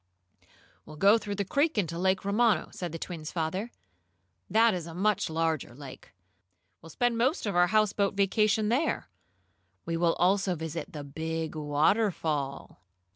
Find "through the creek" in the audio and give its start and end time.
1.19-1.77